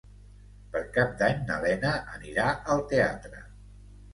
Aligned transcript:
Per 0.75 0.81
Cap 0.95 1.11
d'Any 1.19 1.43
na 1.51 1.59
Lena 1.65 1.91
anirà 2.17 2.49
al 2.77 2.85
teatre. 2.95 3.45